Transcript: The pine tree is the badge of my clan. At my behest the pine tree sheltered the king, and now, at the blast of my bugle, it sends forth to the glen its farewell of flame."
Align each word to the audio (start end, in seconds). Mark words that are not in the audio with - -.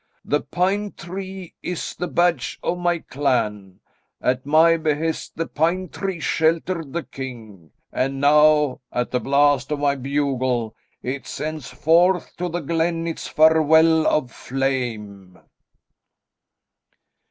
The 0.25 0.41
pine 0.41 0.93
tree 0.93 1.53
is 1.61 1.93
the 1.93 2.07
badge 2.07 2.57
of 2.63 2.79
my 2.79 2.97
clan. 2.97 3.81
At 4.19 4.47
my 4.47 4.75
behest 4.75 5.33
the 5.37 5.45
pine 5.45 5.89
tree 5.89 6.19
sheltered 6.19 6.91
the 6.91 7.03
king, 7.03 7.69
and 7.93 8.19
now, 8.19 8.81
at 8.91 9.11
the 9.11 9.19
blast 9.19 9.71
of 9.71 9.77
my 9.77 9.93
bugle, 9.93 10.73
it 11.03 11.27
sends 11.27 11.69
forth 11.69 12.35
to 12.37 12.49
the 12.49 12.61
glen 12.61 13.05
its 13.05 13.27
farewell 13.27 14.07
of 14.07 14.31
flame." 14.31 15.37